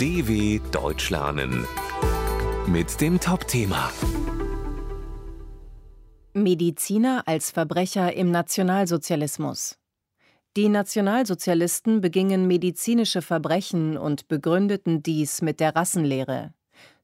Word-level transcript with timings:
DW 0.00 0.58
Deutsch 0.72 1.10
lernen 1.10 1.68
mit 2.66 3.00
dem 3.00 3.20
Top-Thema 3.20 3.92
Mediziner 6.32 7.22
als 7.26 7.52
Verbrecher 7.52 8.12
im 8.12 8.32
Nationalsozialismus. 8.32 9.78
Die 10.56 10.68
Nationalsozialisten 10.68 12.00
begingen 12.00 12.48
medizinische 12.48 13.22
Verbrechen 13.22 13.96
und 13.96 14.26
begründeten 14.26 15.04
dies 15.04 15.42
mit 15.42 15.60
der 15.60 15.76
Rassenlehre. 15.76 16.52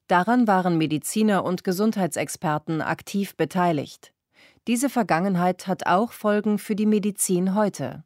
Daran 0.07 0.45
waren 0.45 0.77
Mediziner 0.77 1.45
und 1.45 1.63
Gesundheitsexperten 1.63 2.81
aktiv 2.81 3.37
beteiligt. 3.37 4.11
Diese 4.67 4.89
Vergangenheit 4.89 5.65
hat 5.65 5.85
auch 5.85 6.11
Folgen 6.11 6.57
für 6.57 6.75
die 6.75 6.87
Medizin 6.87 7.55
heute. 7.55 8.03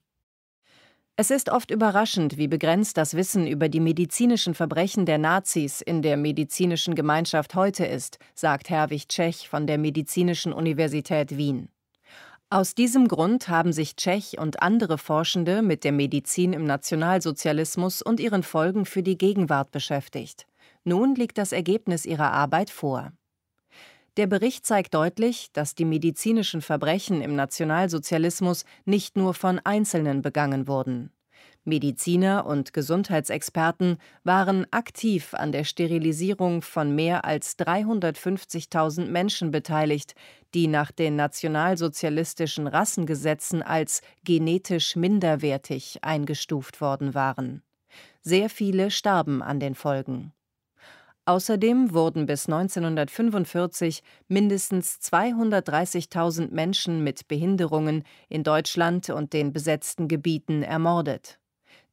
Es 1.18 1.32
ist 1.32 1.50
oft 1.50 1.72
überraschend, 1.72 2.38
wie 2.38 2.50
begrenzt 2.50 2.98
das 2.98 3.14
Wissen 3.14 3.48
über 3.48 3.70
die 3.70 3.80
medizinischen 3.80 4.54
Verbrechen 4.54 5.06
der 5.06 5.18
Nazis 5.18 5.80
in 5.80 6.02
der 6.02 6.18
medizinischen 6.18 6.94
Gemeinschaft 6.94 7.56
heute 7.56 7.86
ist, 7.86 8.20
sagt 8.34 8.70
Herwig 8.70 9.08
Tschech 9.08 9.48
von 9.48 9.66
der 9.66 9.78
Medizinischen 9.78 10.52
Universität 10.52 11.38
Wien. 11.38 11.70
Aus 12.50 12.76
diesem 12.76 13.08
Grund 13.08 13.48
haben 13.48 13.72
sich 13.72 13.96
Tschech 13.96 14.38
und 14.40 14.62
andere 14.62 14.98
Forschende 14.98 15.62
mit 15.62 15.86
der 15.86 15.94
Medizin 15.94 16.52
im 16.52 16.66
Nationalsozialismus 16.66 18.02
und 18.02 18.20
ihren 18.20 18.44
Folgen 18.44 18.86
für 18.86 19.02
die 19.02 19.18
Gegenwart 19.18 19.72
beschäftigt. 19.72 20.46
Nun 20.84 21.16
liegt 21.16 21.38
das 21.38 21.54
Ergebnis 21.54 22.06
ihrer 22.06 22.34
Arbeit 22.34 22.70
vor. 22.70 23.14
Der 24.18 24.28
Bericht 24.28 24.66
zeigt 24.66 24.94
deutlich, 24.94 25.50
dass 25.52 25.76
die 25.76 25.84
medizinischen 25.84 26.62
Verbrechen 26.62 27.22
im 27.22 27.36
Nationalsozialismus 27.36 28.64
nicht 28.86 29.18
nur 29.18 29.34
von 29.34 29.60
Einzelnen 29.60 30.22
begangen 30.22 30.68
wurden. 30.68 31.12
Mediziner 31.66 32.46
und 32.46 32.74
Gesundheitsexperten 32.74 33.98
waren 34.24 34.68
aktiv 34.72 35.34
an 35.34 35.52
der 35.52 35.64
Sterilisierung 35.64 36.62
von 36.62 36.94
mehr 36.94 37.26
als 37.26 37.58
350.000 37.58 39.08
Menschen 39.08 39.52
beteiligt, 39.52 40.14
die 40.54 40.68
nach 40.68 40.92
den 40.92 41.16
nationalsozialistischen 41.16 42.68
Rassengesetzen 42.68 43.64
als 43.64 44.02
genetisch 44.24 44.96
minderwertig 44.96 46.04
eingestuft 46.04 46.82
worden 46.82 47.16
waren. 47.16 47.64
Sehr 48.22 48.50
viele 48.50 48.92
starben 48.92 49.42
an 49.42 49.60
den 49.60 49.74
Folgen. 49.76 50.34
Außerdem 51.28 51.92
wurden 51.92 52.28
bis 52.28 52.48
1945 52.48 54.04
mindestens 54.28 55.00
230.000 55.02 56.52
Menschen 56.52 57.04
mit 57.04 57.28
Behinderungen 57.28 58.04
in 58.30 58.44
Deutschland 58.44 59.10
und 59.10 59.34
den 59.34 59.52
besetzten 59.52 60.08
Gebieten 60.08 60.62
ermordet. 60.62 61.40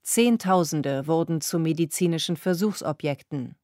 Zehntausende 0.02 1.06
wurden 1.06 1.40
zu 1.40 1.58
medizinischen 1.58 2.36
Versuchsobjekten. 2.36 3.56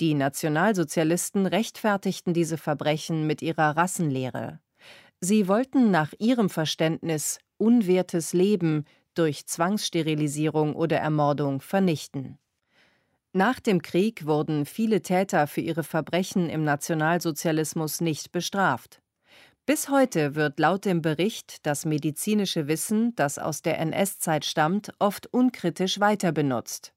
Die 0.00 0.14
Nationalsozialisten 0.14 1.46
rechtfertigten 1.46 2.34
diese 2.34 2.58
Verbrechen 2.58 3.26
mit 3.26 3.40
ihrer 3.40 3.76
Rassenlehre. 3.76 4.60
Sie 5.20 5.48
wollten 5.48 5.90
nach 5.90 6.12
ihrem 6.18 6.50
Verständnis 6.50 7.38
unwertes 7.56 8.32
Leben 8.34 8.84
durch 9.14 9.46
Zwangssterilisierung 9.46 10.74
oder 10.74 10.98
Ermordung 10.98 11.60
vernichten. 11.60 12.38
Nach 13.32 13.60
dem 13.60 13.80
Krieg 13.80 14.26
wurden 14.26 14.66
viele 14.66 15.02
Täter 15.02 15.46
für 15.46 15.60
ihre 15.60 15.84
Verbrechen 15.84 16.50
im 16.50 16.64
Nationalsozialismus 16.64 18.00
nicht 18.00 18.32
bestraft. 18.32 19.00
Bis 19.66 19.88
heute 19.88 20.34
wird 20.34 20.58
laut 20.58 20.84
dem 20.84 21.00
Bericht 21.00 21.64
das 21.64 21.84
medizinische 21.84 22.66
Wissen, 22.66 23.14
das 23.14 23.38
aus 23.38 23.62
der 23.62 23.78
NS-Zeit 23.78 24.44
stammt, 24.44 24.92
oft 24.98 25.28
unkritisch 25.32 26.00
weiter 26.00 26.32
benutzt. 26.32 26.92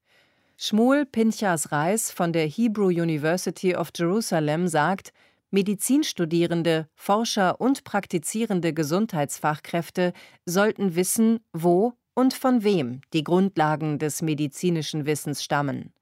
Shmuel 0.57 1.05
Pinchas 1.05 1.71
Reis 1.71 2.09
von 2.09 2.33
der 2.33 2.47
Hebrew 2.47 2.87
University 2.87 3.75
of 3.75 3.91
Jerusalem 3.95 4.67
sagt, 4.67 5.13
Medizinstudierende, 5.51 6.87
Forscher 6.95 7.61
und 7.61 7.83
praktizierende 7.83 8.73
Gesundheitsfachkräfte 8.73 10.13
sollten 10.47 10.95
wissen, 10.95 11.41
wo 11.51 11.93
und 12.15 12.33
von 12.33 12.63
wem 12.63 13.01
die 13.13 13.23
Grundlagen 13.23 13.99
des 13.99 14.23
medizinischen 14.23 15.05
Wissens 15.05 15.43
stammen. 15.43 15.93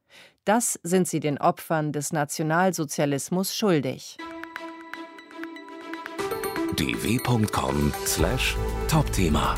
Das 0.46 0.80
sind 0.84 1.08
sie 1.08 1.20
den 1.20 1.38
Opfern 1.38 1.92
des 1.92 2.12
Nationalsozialismus 2.14 3.56
schuldig. 3.56 4.18
dw.com/topthema 6.76 9.56